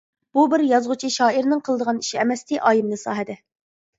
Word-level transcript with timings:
بۇ 0.35 0.43
بىر 0.53 0.61
يازغۇچى، 0.67 1.09
شائىرنىڭ 1.15 1.61
قىلىدىغان 1.67 2.01
ئىشى 2.05 2.19
ئەمەستى 2.21 2.59
ئايىمنىسا 2.71 3.15
ھەدە. 3.21 3.37